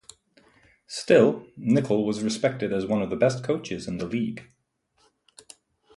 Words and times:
Still, 0.87 1.45
Nicol 1.57 2.07
was 2.07 2.23
respected 2.23 2.73
as 2.73 2.87
one 2.87 3.03
of 3.03 3.11
the 3.11 3.15
best 3.15 3.43
coaches 3.43 3.87
in 3.87 3.99
the 3.99 4.07
league. 4.07 4.49